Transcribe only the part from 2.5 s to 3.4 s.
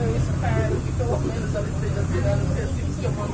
serviço que eu vou